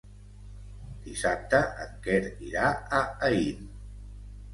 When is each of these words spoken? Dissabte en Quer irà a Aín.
Dissabte 1.07 1.59
en 1.83 1.91
Quer 2.07 2.17
irà 2.47 2.71
a 3.01 3.03
Aín. 3.29 3.69